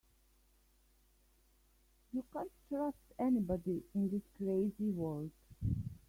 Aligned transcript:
You 2.11 2.23
can't 2.33 2.49
trust 2.69 2.97
anybody 3.19 3.83
in 3.93 4.09
this 4.09 4.23
crazy 4.35 4.89
world. 4.89 5.29